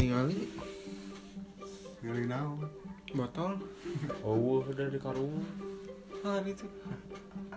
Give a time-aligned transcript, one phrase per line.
[0.00, 0.48] Ningali
[2.02, 2.64] Ngali naon
[3.12, 3.60] botol.
[4.24, 5.44] oh udah di karung.
[6.24, 6.64] Ah itu.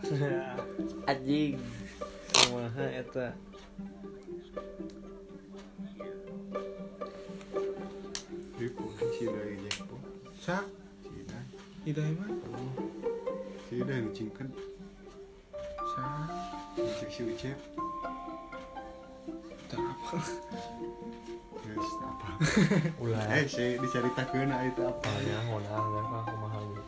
[1.10, 1.56] anjing.
[2.36, 3.32] Kumaha eta.
[8.76, 9.96] Pulang si dari jeppo
[10.40, 10.64] Sa,
[11.04, 11.48] Si dari
[11.88, 12.32] hidayah mah.
[13.68, 14.48] Si dari ngecingkan
[15.96, 16.28] Sa,
[16.76, 17.60] Ngecek si Ucep.
[19.72, 20.20] Tak apa.
[22.06, 22.28] Apa?
[23.04, 23.26] Ulah.
[23.34, 25.10] Eh si diceritakeun itu apa?
[25.26, 26.84] Ya honang kan kah kumaha gitu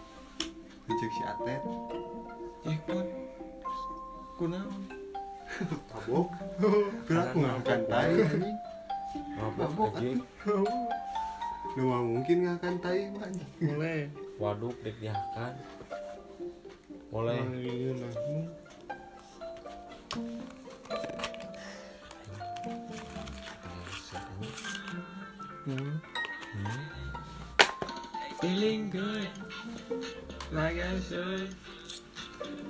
[0.88, 1.62] Ngecek si Atet
[2.64, 3.08] Jackpot.
[4.38, 4.82] Kunaon?
[5.90, 6.28] Tabok
[7.10, 8.14] aku ngakan tai
[9.58, 10.22] mabok anjing.
[11.74, 13.50] Lu mah mungkin ngakan tai anjing.
[13.60, 14.08] Mulai.
[14.38, 15.54] waduk dek dihakan
[17.10, 17.42] boleh
[25.68, 25.84] Aku.
[26.56, 26.80] Hmm.
[28.40, 29.28] Feeling good,
[30.56, 31.52] like I should.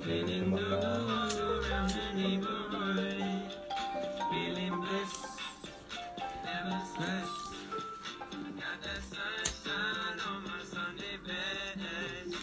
[0.02, 3.22] Feeling good around the neighborhood.
[4.34, 5.30] Feeling blessed,
[6.42, 7.38] never stressed.
[8.58, 12.34] Got that sunshine on my Sunday best.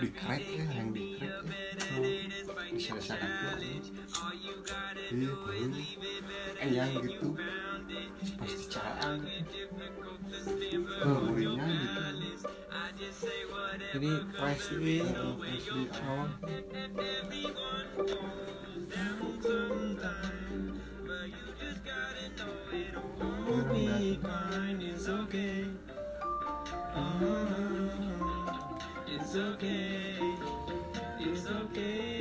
[0.00, 2.00] Di crack ya yang di crack ya
[2.72, 3.60] Bisa sangat
[5.12, 5.68] Iya boleh
[6.64, 7.36] Eh yang gitu
[13.94, 16.26] Jadi price ini Terus di awal.
[23.70, 25.70] Be kind, it's okay.
[26.90, 27.86] Uh,
[29.06, 30.18] it's okay.
[31.22, 32.18] It's okay.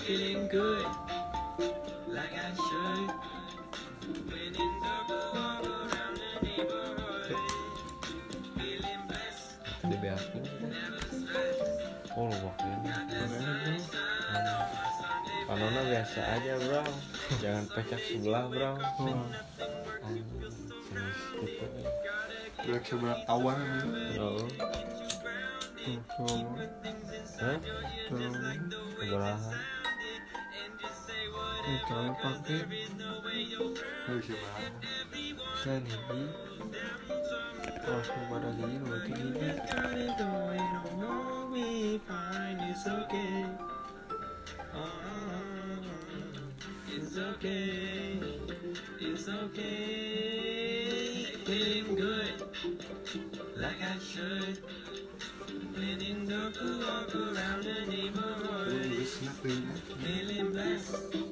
[0.00, 0.88] Feeling good,
[12.52, 12.96] wakilnya
[15.42, 16.84] Panona biasa aja bro.
[17.42, 18.72] Jangan pecah sebelah bro.
[20.08, 20.34] Gitu
[22.62, 23.58] Belak sebelah kawan
[24.22, 24.46] Oh,
[25.82, 26.46] tuh,
[27.42, 27.58] Hah?
[28.06, 28.22] tuh,
[29.02, 29.56] Sebelahan
[31.62, 32.66] ini kalau pakai
[34.10, 34.66] Lu sebelah
[35.62, 36.22] selain ini
[37.82, 39.50] kalau semua pada gini berarti gini
[42.72, 43.44] It's okay.
[46.88, 48.18] It's okay.
[48.98, 51.26] It's okay.
[51.44, 52.32] Feeling good,
[53.60, 54.58] like I should.
[55.76, 58.72] When in dark, walk around the neighborhood.
[58.72, 59.62] Terus ngapain
[60.00, 61.31] Feeling blessed,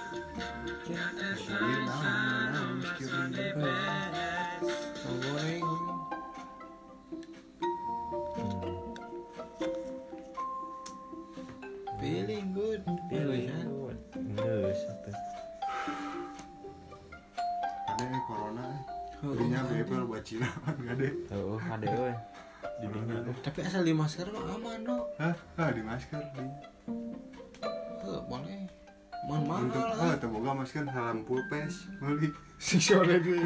[19.21, 22.13] Belinya bebel buat Cina Gak ada Tuh, ada we.
[22.81, 23.35] Di dinya tuh.
[23.41, 24.97] Tapi asal di masker mah aman no.
[25.17, 25.33] Hah?
[25.55, 26.45] Ah di masker di
[28.01, 28.65] Tuh, boleh.
[29.21, 30.15] Mohon Untuk mahal ah ah.
[30.17, 33.45] terbuka masker salam pulpes Beli Si sore gue.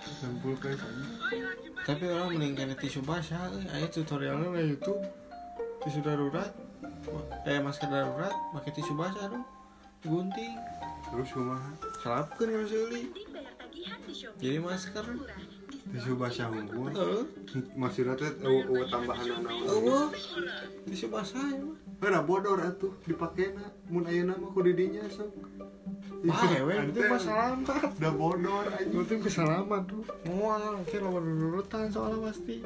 [0.00, 1.04] Salam pulpes aja
[1.80, 3.50] Tapi orang meninggalkan tisu basah.
[3.58, 3.66] eh.
[3.74, 5.02] Aya tutorialnya di YouTube.
[5.82, 6.54] Tisu darurat.
[7.42, 9.42] Eh masker darurat pakai tisu basah dong.
[10.00, 10.54] Gunting.
[11.10, 13.02] Terus kumaha Selapkan kalau sekali.
[14.40, 15.04] Jadi masker.
[15.90, 17.24] Tisu basah unggul Heeh.
[17.74, 20.06] Maksudnya teh eueuh eueuh tambahan naon Eueuh.
[20.86, 22.22] Tisu basah ya mah.
[22.22, 25.34] Bodor atuh dipakena mun ayeuna mah ku didinya sok.
[26.20, 27.56] Wah, ewe, itu masalah
[27.96, 28.92] Udah bodor aja.
[28.92, 30.04] Berarti kesalaman tuh.
[30.28, 32.60] Mual, kira nomor urutan soalnya pasti.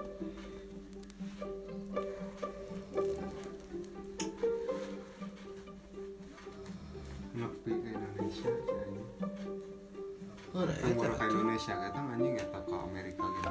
[10.55, 11.35] Oh, Kan eta tuh.
[11.35, 13.51] Indonesia kata anjing eta ke Amerika gitu.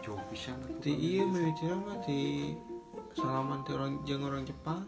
[0.00, 0.78] Jauh pisan atuh.
[0.78, 2.20] Di iya mimitinya mah di
[3.12, 4.86] salaman ti orang jeung orang Jepang.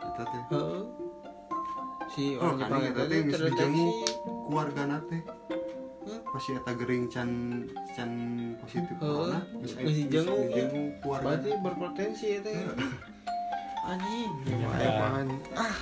[0.00, 0.42] Eta teh.
[0.48, 0.82] Heeh.
[2.08, 3.86] Si Oh, orang Jepang eta itu teh terdeteksi.
[5.10, 5.22] teh.
[6.06, 6.20] Hah?
[6.30, 7.30] Pasti eta gering can
[7.90, 8.10] can
[8.62, 9.82] positif corona ya.
[9.82, 10.38] dijenguk
[11.02, 11.24] keluarga.
[11.34, 12.54] Berarti berpotensi ya teh.
[13.86, 14.90] Anjing, Iya.
[14.90, 15.76] gimana ah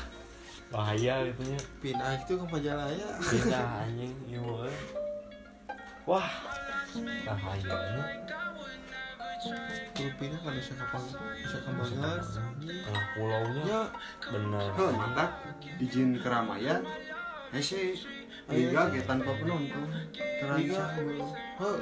[0.75, 4.75] bahaya gitu nya pindah itu ke Majalaya pindah anjing ieu euy.
[6.03, 6.27] wah
[7.23, 8.05] bahayanya.
[9.95, 11.03] Tuh pindah kan bisa kapal
[11.37, 12.19] bisa kembangan
[12.65, 13.83] tengah pulaunya ya.
[14.31, 14.67] bener.
[14.73, 15.31] Heh, mantap.
[15.79, 16.81] Izin keramaian.
[17.55, 17.99] Hese
[18.51, 19.85] liga kayak tanpa penonton.
[20.59, 20.83] Liga.
[21.61, 21.79] Heeh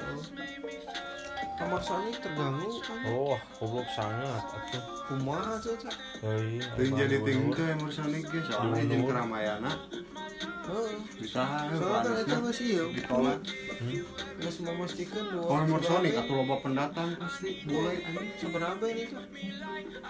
[1.63, 5.95] kamar sana terganggu kan oh goblok sangat atuh kumaha tuh teh
[6.27, 9.09] euy Teu jadi ting teh Emersonik ge soalnya izin Diundur.
[9.15, 10.95] keramaian heeh.
[11.23, 13.39] Bisa soalnya kan eta geus ieu ditolak.
[13.79, 14.01] Hmm?
[14.43, 17.49] geus memastikan bahwa kalau Emersonik atau loba pendatang pasti.
[17.67, 19.23] Boleh anjing seberapa ini tuh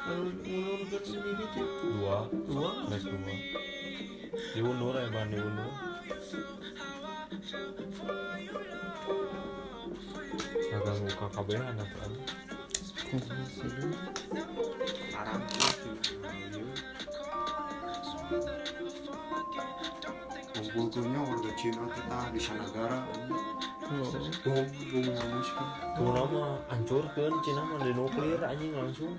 [0.09, 2.17] menurunkan ini tuh dua.
[2.49, 2.71] Dua?
[2.89, 3.35] Belas dua.
[4.57, 5.73] Diundur ya ban diundur
[10.83, 11.53] agak muka atau apa
[15.15, 15.43] larang
[20.73, 23.31] kumpulnya warga Cina kita di Sanagara oh
[24.43, 29.15] bom bom ngamuskan tuh nama hancurkan Cina mah di nuklir anjing langsung.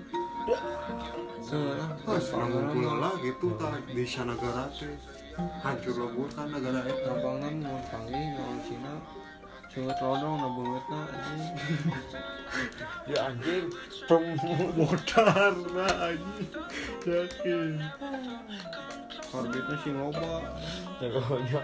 [1.40, 4.92] Sekarang Pas orang ngumpul lah gitu tak di Sanagara teh
[5.62, 8.33] hancur lebur kan negara eta gampangnya mau panggil
[9.74, 11.44] Coba tolong na bangetna anjing.
[13.10, 13.66] Ya anjing.
[14.78, 16.50] Modar lah anjing.
[17.02, 17.82] Yakin.
[19.34, 20.46] Korbitnya si ngoba
[21.02, 21.62] jagonya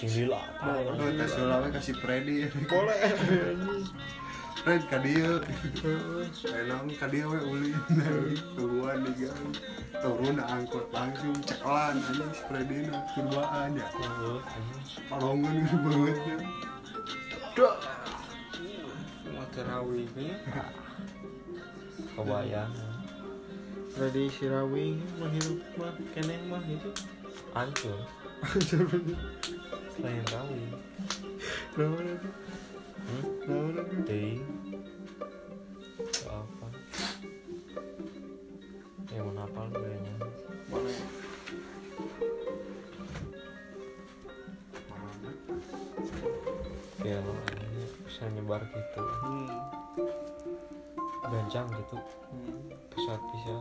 [0.00, 0.40] cing lila
[1.20, 2.48] tes lawe kasih Freddy.
[2.64, 3.12] Boleh.
[4.64, 5.44] Fred ka dieu
[6.48, 7.76] Enak ka dieu we ulin
[8.56, 9.52] Turuan di gang
[10.00, 13.84] Turun angkot langsung ceklan anjing Freddy na turbaan ya.
[15.12, 16.36] Palongan gitu banget ya
[19.54, 20.34] Terawih nya
[22.18, 22.74] kebayang.
[23.94, 26.90] Ready sirawing mah hidup mah keneng mah itu
[27.54, 28.02] hancur
[29.94, 30.74] selain rawing
[31.78, 32.28] Naon itu
[33.06, 33.46] hmm?
[33.46, 34.42] Naon itu Ting
[36.26, 36.66] apa.
[39.14, 40.43] Yang mana apa lu
[48.44, 49.00] nyebar gitu.
[49.24, 49.48] Hmm.
[51.32, 51.96] Gancang gitu.
[51.96, 52.60] Hmm.
[52.92, 53.56] Pesat bisa.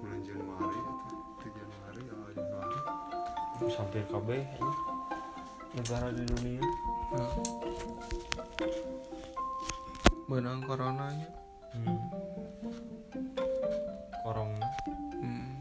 [0.00, 2.78] Bulan Januari atau itu Januari awal Januari
[3.60, 4.72] terus hampir KB ini
[5.76, 6.64] negara di dunia.
[10.24, 11.28] Benang coronanya.
[11.76, 12.00] Hmm.
[14.24, 14.68] corona.
[15.20, 15.60] Hmm.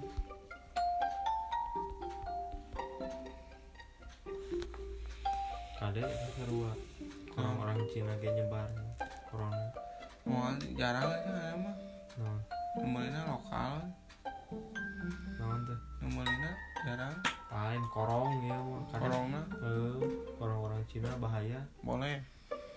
[5.84, 6.04] Kade
[6.40, 6.87] kedua
[7.38, 8.70] orang-orang Cina kayak nyebar
[9.30, 9.66] corona.
[10.26, 11.76] Mau jarang aja mah
[12.18, 12.40] nah.
[13.28, 13.74] Lokal.
[15.38, 15.80] Naon tuh?
[16.02, 16.52] Nemelinnya
[16.84, 17.16] jarang.
[17.48, 19.98] Lain korong ya mah Kadang- Corona Eh,
[20.38, 21.60] orang-orang Cina bahaya.
[21.80, 22.20] Boleh.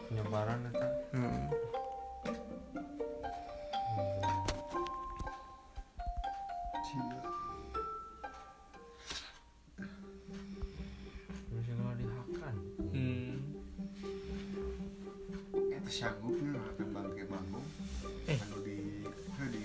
[0.07, 0.87] Penyebaran eta
[16.01, 17.65] sanggupnya akan bangke bangun
[18.25, 18.39] Eh.
[18.41, 19.65] Anu di eh, di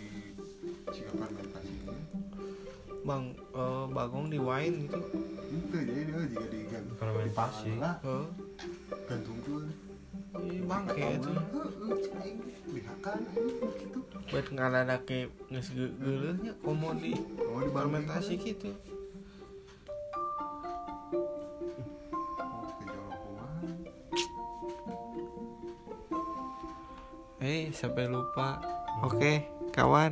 [0.92, 1.94] Ciapan mentasinya
[3.06, 5.00] Bang eh, Bagong di wine gitu.
[5.54, 7.96] Itu jadi dia juga digantung fermentasi lah.
[8.04, 8.28] Heeh
[9.06, 9.62] gantung tuh
[10.66, 11.32] bangke itu
[12.74, 13.18] dihakan
[13.80, 14.00] gitu.
[14.26, 17.14] Buat ngarada ke geus ge- geuleuhnya komo di
[17.46, 18.74] oh di fermentasi gitu
[27.46, 28.58] eh sampai lupa.
[29.06, 30.10] Oke kawan.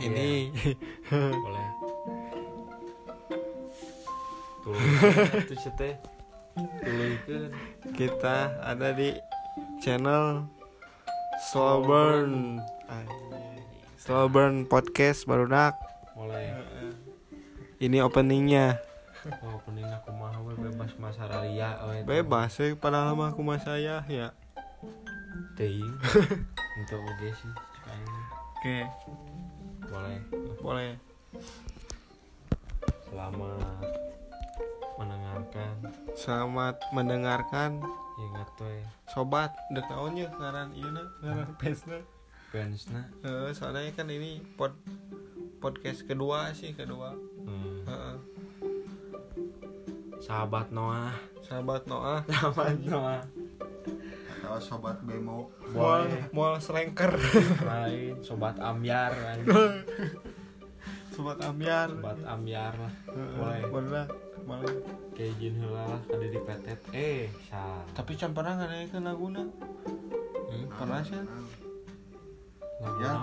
[0.00, 0.48] Ini.
[1.12, 1.68] Boleh.
[4.64, 4.72] Tuh
[7.92, 9.12] kita ada di
[9.84, 10.48] channel
[11.52, 12.64] Slowburn
[14.00, 15.76] Slowburn podcast barudak
[16.16, 16.48] boleh.
[17.76, 18.80] Ini openingnya.
[19.44, 24.36] Oh pening aku mah bebas masararia we bebas sih padahal mah aku mah saya ya
[25.54, 25.94] teuing
[26.82, 27.52] untuk oge sih
[28.64, 28.80] oke.
[29.92, 30.18] Boleh.
[30.64, 30.90] Boleh.
[33.12, 33.84] Selamat
[34.96, 35.74] mendengarkan.
[36.16, 37.70] Selamat mendengarkan.
[38.16, 38.80] Ingat we
[39.12, 42.00] sobat dek naonnya ngaran ieu na ngaran pesna
[42.48, 43.04] fansna?
[43.20, 44.72] Eh, soalnya kan ini pod
[45.60, 47.12] podcast kedua sih kedua.
[47.44, 47.84] Hmm.
[47.84, 48.16] Heeh.
[50.24, 51.12] sahabat Noah.
[51.44, 52.24] Sahabat Noah.
[52.32, 53.43] Sahabat Noah
[54.54, 56.30] atau sobat bemo mual boleh.
[56.30, 57.10] mual selengker.
[57.66, 59.50] Lain sobat ambiar anjing.
[61.10, 62.94] sobat ambiar Sobat ambiar lah.
[63.10, 63.62] Boleh.
[63.66, 64.06] bener
[64.46, 64.74] boleh
[65.18, 69.42] kayak jin lah kada dipetet eh sa tapi can pernah nggak naik ke laguna?
[69.42, 70.66] Hmm?
[70.70, 71.18] pernah sih
[73.00, 73.16] Ya,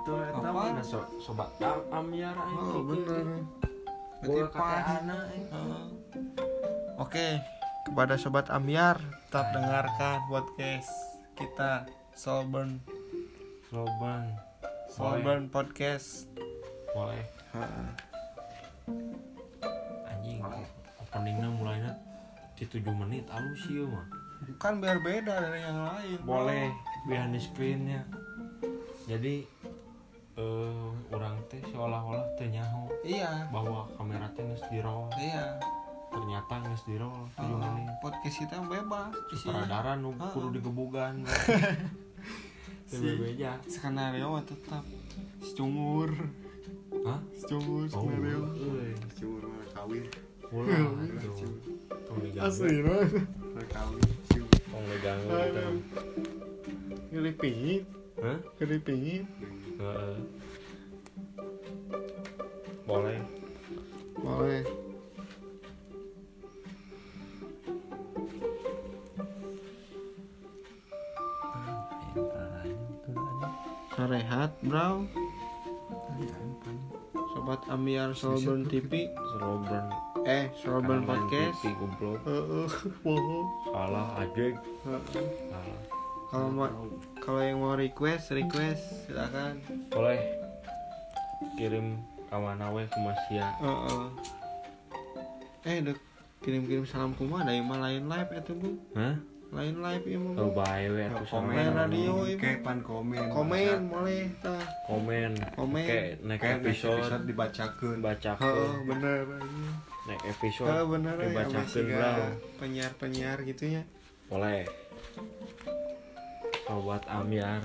[0.00, 3.44] atuh eta mah so, sobat am aing oh bener.
[4.24, 5.84] Heeh.
[6.96, 7.36] Oke,
[7.84, 8.96] kepada sobat Ambiar,
[9.28, 10.88] tetap dengarkan podcast
[11.36, 11.84] kita
[12.16, 12.80] Solburn.
[13.68, 14.40] Sloban
[14.88, 16.32] Solburn Podcast.
[16.96, 17.20] boleh.
[17.52, 17.88] Heeh.
[20.08, 20.40] anjing
[20.96, 21.92] openingnya mulainya
[22.56, 24.08] di 7 menit alus sih mah
[24.56, 26.18] Kan biar beda dari yang lain.
[26.24, 26.72] boleh
[27.04, 28.00] behind the screennya.
[29.04, 29.44] Jadi
[30.40, 30.72] eh
[31.10, 33.44] orang teh seolah-olah teh nyaho Iya.
[33.50, 35.60] bahwa kamera teh geus di roll Iya.
[36.08, 37.58] ternyata geus di roll 7 Heeh.
[37.60, 39.60] menit podcast kita bebas isinya.
[39.60, 40.32] Sutradara nu Heeh.
[40.32, 41.14] kudu digebugan
[42.90, 44.82] Si- bebeja Skenario mah tetap
[45.40, 46.10] secumur.
[47.00, 48.40] hah Secumur oh skenario.
[48.50, 50.04] euy Cuma mana kawin.
[50.50, 51.54] tuh
[52.02, 52.76] tong diganggu Asli.
[52.82, 54.02] Mana kawin.
[54.64, 55.46] Tong diganggu Aduh.
[55.46, 55.70] gitu
[57.10, 57.82] Geli pingit,
[58.18, 58.38] hah.
[59.80, 60.16] Heeh.
[62.84, 63.20] boleh
[64.20, 64.62] Boleh.
[73.90, 75.04] Sarehat, bro.
[77.34, 79.08] Sobat Ambiar Solburn TV.
[79.36, 79.86] Sloban
[80.28, 81.64] Eh, Solburn Podcast.
[81.64, 82.68] goblok Heeh,
[83.72, 84.52] salah ajek
[84.84, 85.26] Heeh.
[85.48, 85.80] salah
[86.28, 86.68] Kalau mau
[87.20, 89.60] kalau yang mau request, request silakan.
[89.88, 90.20] boleh
[91.54, 94.04] kirim ke mana we ke Masia Heeh.
[95.62, 95.98] Eh, dek
[96.40, 98.72] kirim-kirim salam kumaha da ieu mah lain live eta, Bu.
[98.94, 99.16] hah
[99.50, 100.32] Lain live ieu mah.
[100.38, 100.56] oh Bu.
[100.56, 102.12] bae we atuh Komen Main sama radio.
[102.34, 103.24] Kayak pan komen.
[103.28, 104.62] Komen boleh tah.
[104.86, 105.84] komen Komen.
[105.84, 107.92] kayak naik Kayak episode episode dibacakeun.
[107.92, 109.18] Heeh, bacakeun bener
[110.06, 112.12] naik episode Heeh, bener ya dibacakeun masih bro
[112.56, 113.82] penyiar-penyiar gitu ya.
[114.26, 114.62] boleh
[116.70, 117.58] sobat ambiar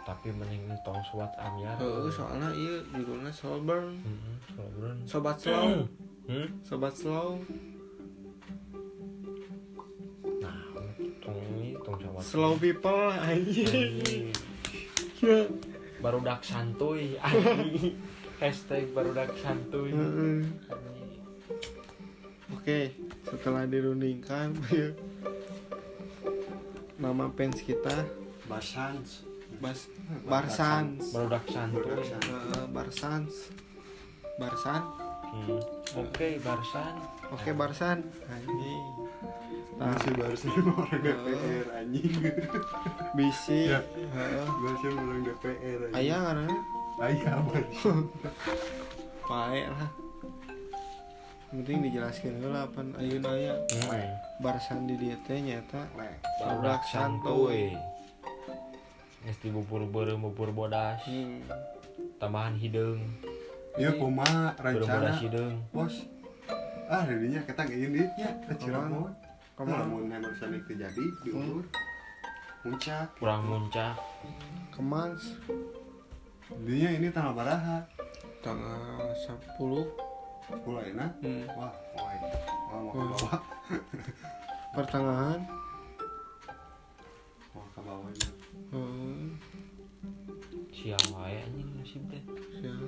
[0.00, 4.00] tapi mending tong sobat ambiar Heeh, soalnya ieu judulnya Solburn.
[4.00, 4.96] Heeh, Sloban.
[5.04, 5.68] Sobat slow,
[6.24, 6.48] Hmm?
[6.60, 7.36] sobat slow,
[10.38, 10.56] nah
[11.20, 13.68] tong ini tong sobat slow people anjing.
[13.68, 14.24] Anjing.
[15.20, 15.44] Ya.
[15.98, 17.92] barudak santuy anjing.
[18.38, 20.40] hashtag barudak santuy Heeh.
[20.72, 21.20] Anjing.
[22.48, 22.80] Oke,
[23.24, 24.88] setelah dirundingkan ya,
[26.98, 28.04] nama fans kita
[28.44, 29.22] Basans.
[29.58, 29.88] Bas
[30.22, 31.08] Barsans.
[31.10, 32.04] barudak santuy
[32.70, 33.34] Barsans.
[34.36, 34.82] Barsan.
[35.28, 35.60] Hmm.
[35.94, 36.94] oke Barsan
[37.28, 38.08] Oke, Barsan.
[38.24, 38.84] Anjing.
[39.76, 42.08] Nah, Masih barusan orang DPR anjing.
[43.12, 43.68] bisi.
[43.68, 43.84] Ya.
[43.84, 44.46] Heeh.
[44.48, 45.96] Barusan orang DPR anjing.
[46.00, 46.56] Aya karena
[47.04, 47.98] Ayah barusan.
[49.22, 49.90] pae lah.
[51.48, 54.12] Penting dijelaskan heula apa ayeuna aya Hmm.
[54.38, 56.20] Barsan di dieu teh nyata Lek.
[56.38, 57.72] barudak santuy
[59.18, 61.40] Geus dibubur beureum bubur bodas Hmm.
[62.16, 63.00] tambahan hideung
[63.74, 65.94] Ya kumaha beureum bodas rencana hideung bos.
[66.84, 69.12] Ah, dirinya kita ngeuin dieu nya ke Cirebon.
[69.52, 69.82] Ke mana?
[69.82, 71.64] Lamun barusan itu jadi diulur.
[72.58, 73.06] Puncak.
[73.16, 73.94] kurang muncak
[74.68, 75.38] Kemans
[76.58, 77.80] Dinya ini tanggal baraha.
[78.38, 80.07] tanggal 10
[80.48, 81.12] Mulai enak.
[81.20, 81.44] hmm.
[81.52, 82.12] Wah, wah,
[82.72, 83.08] wah, mau ke Wah.
[83.12, 83.40] bawah,
[84.76, 85.40] pertengahan
[87.52, 88.28] mau ke bawahnya.
[88.72, 89.36] hmm.
[90.72, 92.22] siang wae anjing nasib teh
[92.60, 92.80] siang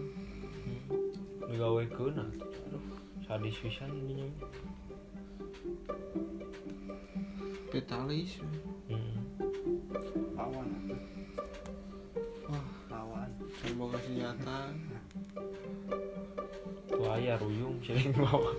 [1.51, 2.49] digawekeun atuh.
[2.71, 2.85] aduh
[3.27, 4.31] sadis pisan ini
[7.69, 8.39] petalis
[8.89, 9.19] hmm.
[10.39, 11.01] Lawan, atuh.
[12.49, 13.31] wah lawan.
[13.61, 14.71] semoga senjata
[17.31, 18.51] aya ruyung sering bawa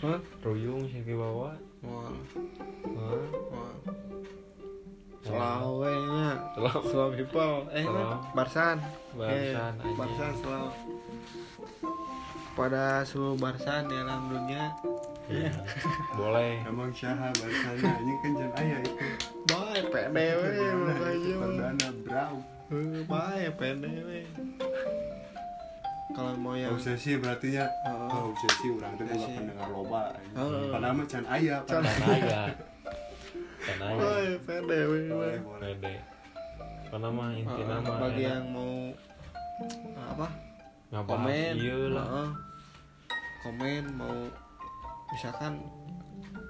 [0.00, 0.16] Hah?
[0.40, 1.52] ruyung sering bawa
[1.84, 2.08] wah
[2.96, 3.28] Hah?
[3.52, 3.76] wah
[5.20, 6.80] Selawe nya Selaw.
[6.80, 8.24] Slow people Eh Selaw.
[8.32, 8.80] Barsan
[9.12, 9.92] Barsan, Eh.
[10.00, 10.72] Barsan slow
[12.56, 14.72] Pada seluruh Barsan di alam dunia
[15.28, 15.52] Iya.
[16.18, 18.96] boleh Emang syaha bahasanya anjing kan jan aya itu.
[19.44, 20.50] Baik pede we
[21.36, 22.34] Perdana, brau.
[23.06, 24.20] Baik pede we
[26.10, 27.66] Kalau mau yang Obsesi berarti ya.
[27.82, 28.08] Heeh.
[28.08, 29.32] Oh, obsesi teh boga Obsesi.
[29.32, 30.00] pendengar loba.
[30.12, 30.64] Heeh.
[30.68, 31.56] Padahal mah can aya.
[31.64, 32.42] Can aya
[33.60, 35.94] kan aya Baik pede Boleh, pede
[36.90, 38.32] nama inti nama Bagi enak.
[38.32, 38.72] yang mau
[39.94, 40.26] Apa
[40.90, 42.30] ngabahas Komen ieu lah Heeh.
[43.40, 44.16] komen mau
[45.08, 45.60] misalkan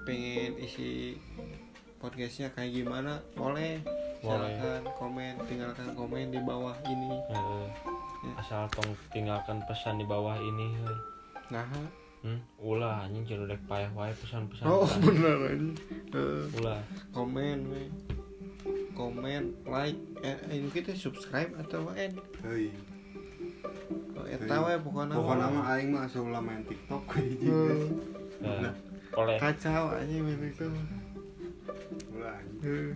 [0.01, 1.19] pengen isi
[1.99, 3.83] podcastnya kayak gimana boleh
[4.17, 7.65] silakan komen tinggalkan komen di bawah ini Heeh.
[8.21, 8.31] Ya.
[8.37, 10.97] asal tong tinggalkan pesan di bawah ini heuy.
[11.49, 11.65] nah
[12.21, 12.37] hmm?
[12.61, 14.65] ulah anjing jangan dek payah wae pesan-pesan.
[14.65, 15.73] Oh bener ini
[16.13, 16.77] Eh, ulah
[17.09, 17.89] komen we.
[18.93, 22.11] komen like eh, ini kita subscribe atau apa kan
[22.45, 22.69] hei.
[24.13, 27.89] Oh, eta we pokoknya pokoknya mah aing mah asup main tiktok kayak gitu
[28.41, 28.73] Eh, Nah,
[29.17, 29.37] oleh.
[29.37, 30.67] Kacau aja itu
[32.13, 32.93] ulah Eh,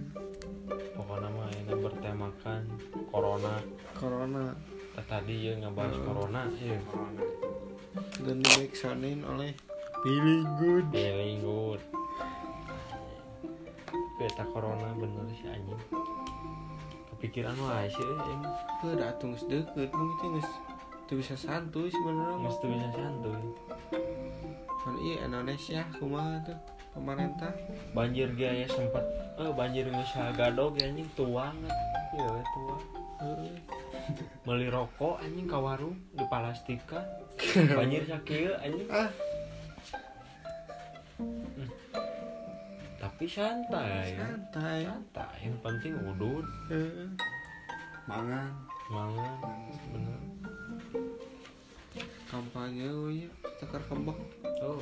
[0.93, 2.61] pokoknya mah ini bertemakan
[3.09, 3.53] corona.
[3.97, 4.45] Corona.
[4.53, 6.47] Eh, tadi ya ngebahas corona.
[6.61, 7.23] Ya corona.
[8.23, 9.51] Dan di backsoundin oleh
[10.05, 10.85] Billy Good.
[10.93, 11.81] Feeling good.
[14.15, 15.81] Beta corona bener sih anjing.
[17.11, 18.49] Kepikiran wae sih eh, ini.
[18.79, 20.51] Tuh datang sedeket mungkin geus
[21.05, 23.43] tuh bisa santuy sebenarnya mesti bisa santuy.
[24.85, 26.59] Kan iya Indonesia kumaha tuh
[26.95, 27.51] pemerintah.
[27.91, 29.03] Banjir gaya sempet
[29.35, 31.75] eh banjir nggak gadog ya anjing tua banget.
[32.15, 33.04] Iya we, tua.
[34.45, 37.01] Beli rokok anjing ke warung di palastika.
[37.77, 38.89] Banjir sakit anjing.
[38.91, 39.09] Ah.
[42.99, 44.13] Tapi santai.
[44.13, 44.79] Santai.
[44.85, 46.45] Santai yang penting udut.
[46.69, 47.09] Heeh.
[48.05, 48.51] mangan.
[48.91, 49.57] Mangan
[49.89, 50.21] bener.
[52.29, 52.91] Kampanye
[53.25, 54.19] ya tekar kembang.
[54.61, 54.77] Oh.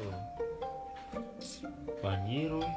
[2.02, 2.68] Banjir we.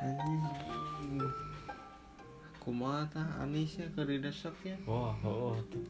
[0.00, 0.40] anjing
[2.70, 4.78] kumaha tah Anisnya ke didesak ya?
[4.86, 5.82] Wah oh, oh tuh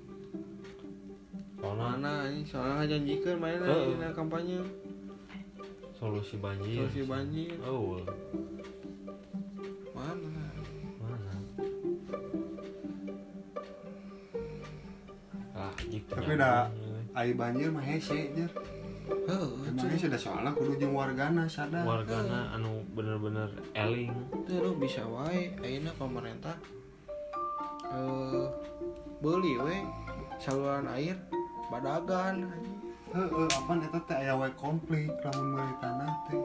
[1.61, 3.85] soalnya mana anjing soalnya ngajanjikeun mana Heeh.
[3.93, 4.65] dina kampanye.
[5.93, 6.81] Solusi banjir.
[6.81, 7.53] Solusi banjir.
[7.61, 8.01] Oh
[9.93, 10.41] mana
[10.97, 11.33] mana?
[15.53, 16.73] Ah jika Tapi dah-
[17.13, 18.33] ai banjir mah hese
[20.11, 21.87] da soalnya kudu jeung wargana sadar.
[21.87, 24.11] Wargana anu bener-bener eling.
[24.49, 26.57] Teu lu bisa wae ayeuna pemerintah
[27.91, 28.47] eh
[29.23, 29.77] beli we
[30.43, 31.15] saluran air
[31.71, 32.51] badagan.
[33.11, 36.39] Heeh apaan eta teh aya wae konflik lamun meuli tanah teh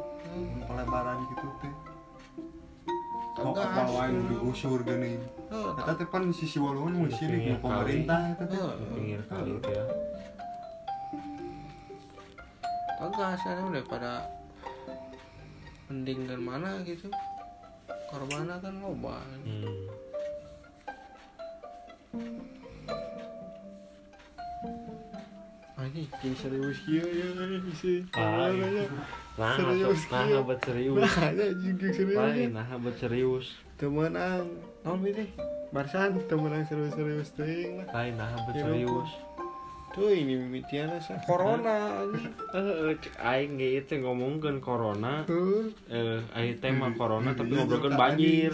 [0.65, 1.73] pelebaran gitu teh.
[3.35, 5.21] Kok apa wae digusur geuning
[5.51, 6.57] Heeh, eta teh pan sisi
[7.13, 8.57] sirik Pinggir nu pemerintah eta teh.
[8.97, 9.69] Pinggir kali itu
[13.15, 14.11] ya tegas kan daripada
[15.87, 17.07] mending dan mana gitu.
[18.11, 19.23] Korbannya kan loba.
[19.47, 19.87] Hmm.
[25.95, 27.27] kayak serius kieu ya
[27.77, 28.03] sih.
[28.17, 28.83] Ah, iya.
[29.39, 30.43] nah Serius, nah kieu.
[30.43, 30.97] buat serius.
[30.99, 32.19] Nah juga serius.
[32.19, 33.45] Lain nah buat serius.
[33.79, 34.43] Temenang
[34.83, 35.31] non ini?
[35.75, 39.09] Barsan temenang serius-serius teuing lah lain nah buat Iya, serius
[39.95, 42.03] tuh ini mimitiana sa corona.
[42.03, 45.23] Anjing eh cek aing ge itu ngomongkeun corona.
[45.87, 48.51] Eh aing tema corona tapi ngobrolkeun juga banjir.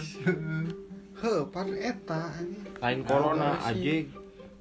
[1.18, 2.62] Heuh pan eta anjing.
[2.78, 3.74] Lain corona sih.
[3.74, 3.94] aja.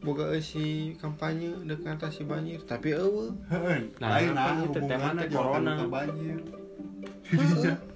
[0.01, 5.73] Boga eusi kampanye dek atasi banjir tapi Heeh, Nah, lain nah hubunganna jeung corona.
[5.85, 6.41] banjir.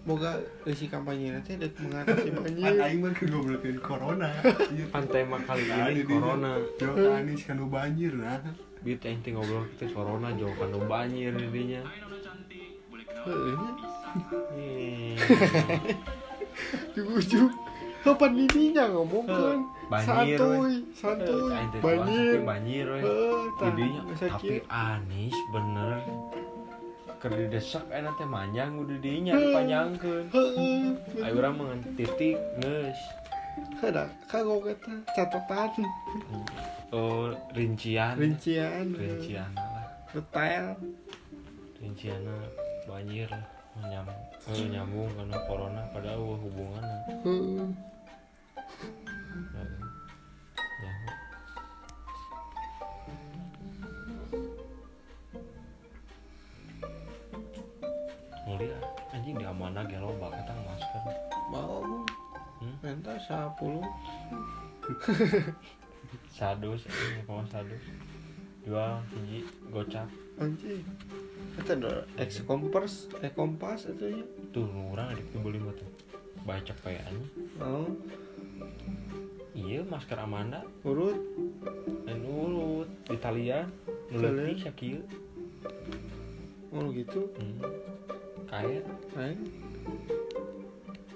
[0.05, 0.37] Boga
[0.69, 2.77] eusi kampanye nanti dek mengatasi Pan banjir.
[2.77, 4.29] Aing mah kudu ngobrokeun corona.
[4.93, 6.61] Kan tema kali ini corona.
[6.77, 8.37] Ke Anis kanu banjir nah
[8.85, 11.81] Bit tinggal ngobrol kita corona jauh kan banjir dirinya.
[14.53, 15.17] Ih,
[16.93, 17.49] Jujuk.
[18.05, 19.65] Kapan didinya ngomongkan?
[19.89, 21.49] Banjir, Santuy, santuy.
[21.73, 22.45] Teh Banjir.
[22.45, 22.85] banjir
[23.57, 24.61] Didinya geus tapi.
[24.69, 26.05] Anis bener
[27.25, 30.93] keur didesak enak teh manjang udah didinya dipanjangkeun Heeh.
[31.25, 33.01] ayo urang mah ngan titik geus
[33.81, 35.89] Kada kagok eta catatan
[36.95, 38.15] oh rincian.
[38.15, 38.95] Rincian.
[38.95, 39.83] Rincian lah.
[40.15, 40.79] Detail.
[41.75, 42.17] rincian
[42.89, 43.45] banjir lah
[43.85, 44.07] nyam
[44.49, 47.67] eh, nyambung karena corona pada eueuh hubunganna Heeh.
[50.81, 50.91] ya
[58.47, 58.79] mulia
[59.13, 61.03] anjing di amanah ge loba kata masker.
[61.53, 62.01] Mau.
[62.63, 62.73] Hmm?
[62.81, 63.53] Penta 10
[66.35, 67.79] sadus ini mau sadus.
[68.67, 70.11] Jual hiji gocap.
[70.35, 70.83] Anjing.
[71.55, 74.25] Eta ada ex kompas, eh kompas itu ya.
[74.51, 75.87] tuh orang adik tuh beli mah tuh
[76.43, 76.99] baca cepet
[77.55, 77.87] Mau
[79.55, 80.67] iya masker Amanda.
[80.83, 81.15] Urut.
[82.03, 82.91] Dan urut.
[83.07, 83.71] Di talian
[84.11, 84.99] nulis sakieu
[86.75, 87.31] mau gitu.
[87.39, 87.63] hmm.
[88.51, 88.83] kain
[89.15, 89.39] Aing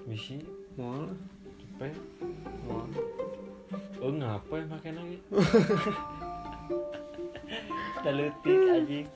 [0.08, 0.39] bisi
[0.79, 1.03] mau
[1.60, 1.99] cepet
[2.63, 2.88] mau
[4.01, 5.17] oh ngapa ya pakai lagi
[7.99, 9.08] Udah leutik anjing.